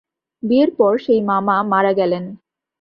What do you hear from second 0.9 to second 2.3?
সেই মামা মারা গেলেন।